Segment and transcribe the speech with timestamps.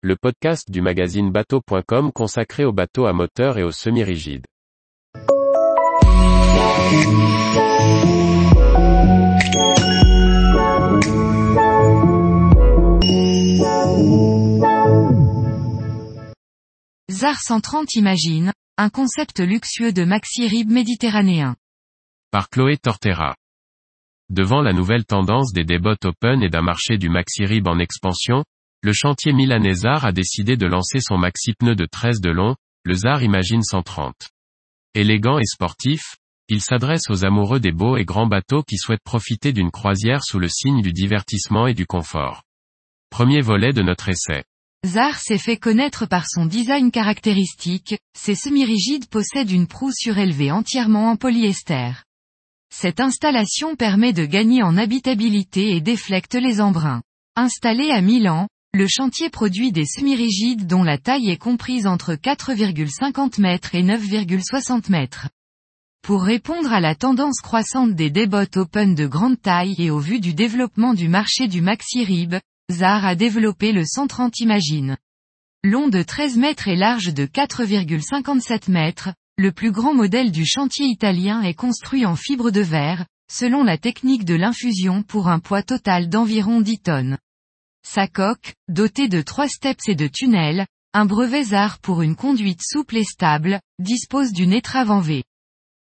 [0.00, 4.46] le podcast du magazine bateau.com consacré aux bateaux à moteur et aux semi-rigides.
[17.10, 21.56] ZAR 130 Imagine, un concept luxueux de maxi-rib méditerranéen.
[22.30, 23.34] Par Chloé Tortera.
[24.30, 28.44] Devant la nouvelle tendance des débottes open et d'un marché du maxi-rib en expansion,
[28.82, 32.54] le chantier milanais ZAR a décidé de lancer son maxi-pneu de 13 de long,
[32.84, 34.14] le ZAR Imagine 130.
[34.94, 36.16] Élégant et sportif,
[36.48, 40.38] il s'adresse aux amoureux des beaux et grands bateaux qui souhaitent profiter d'une croisière sous
[40.38, 42.44] le signe du divertissement et du confort.
[43.10, 44.44] Premier volet de notre essai.
[44.86, 51.10] ZAR s'est fait connaître par son design caractéristique, ses semi-rigides possèdent une proue surélevée entièrement
[51.10, 51.90] en polyester.
[52.72, 57.02] Cette installation permet de gagner en habitabilité et déflecte les embruns.
[57.34, 63.40] Installé à Milan, le chantier produit des semi-rigides dont la taille est comprise entre 4,50
[63.40, 65.28] mètres et 9,60 mètres.
[66.00, 70.20] Pour répondre à la tendance croissante des débottes open de grande taille et au vu
[70.20, 72.36] du développement du marché du maxi-rib,
[72.70, 74.96] ZAR a développé le 130 Imagine.
[75.64, 80.86] Long de 13 mètres et large de 4,57 mètres, le plus grand modèle du chantier
[80.86, 85.64] italien est construit en fibre de verre, selon la technique de l'infusion pour un poids
[85.64, 87.18] total d'environ 10 tonnes.
[87.86, 92.62] Sa coque, dotée de trois steps et de tunnels, un brevet ZAR pour une conduite
[92.62, 95.24] souple et stable, dispose d'une étrave en V.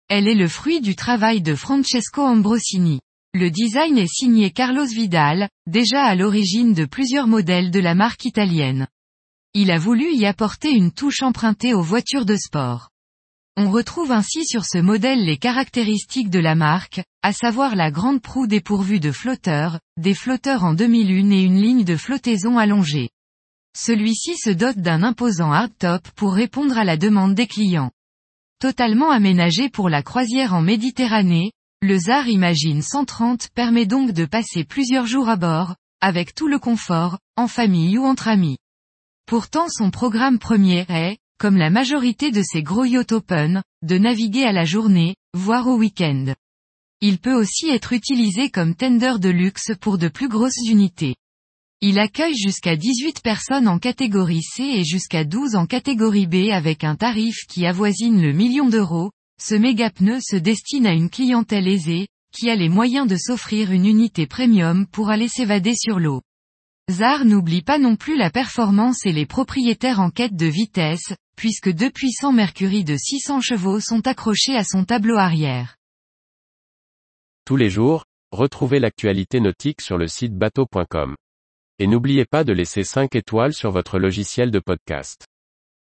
[0.08, 3.00] Elle est le fruit du travail de Francesco Ambrosini.
[3.34, 8.26] Le design est signé Carlos Vidal, déjà à l'origine de plusieurs modèles de la marque
[8.26, 8.88] italienne.
[9.54, 12.90] Il a voulu y apporter une touche empruntée aux voitures de sport.
[13.58, 18.22] On retrouve ainsi sur ce modèle les caractéristiques de la marque, à savoir la grande
[18.22, 23.10] proue dépourvue de flotteurs, des flotteurs en demi-lune et une ligne de flottaison allongée.
[23.74, 27.92] Celui-ci se dote d'un imposant hardtop pour répondre à la demande des clients.
[28.60, 34.66] Totalement aménagé pour la croisière en Méditerranée, le ZAR Imagine 130 permet donc de passer
[34.66, 38.58] plusieurs jours à bord, avec tout le confort, en famille ou entre amis.
[39.26, 44.44] Pourtant son programme premier est, comme la majorité de ces gros yachts open, de naviguer
[44.44, 46.34] à la journée, voire au week-end.
[47.02, 51.16] Il peut aussi être utilisé comme tender de luxe pour de plus grosses unités.
[51.82, 56.84] Il accueille jusqu'à 18 personnes en catégorie C et jusqu'à 12 en catégorie B avec
[56.84, 61.68] un tarif qui avoisine le million d'euros, ce méga pneu se destine à une clientèle
[61.68, 66.22] aisée, qui a les moyens de s'offrir une unité premium pour aller s'évader sur l'eau.
[66.88, 71.72] ZAR n'oublie pas non plus la performance et les propriétaires en quête de vitesse, puisque
[71.72, 75.78] deux puissants Mercury de 600 chevaux sont accrochés à son tableau arrière.
[77.44, 81.16] Tous les jours, retrouvez l'actualité nautique sur le site bateau.com.
[81.80, 85.26] Et n'oubliez pas de laisser 5 étoiles sur votre logiciel de podcast.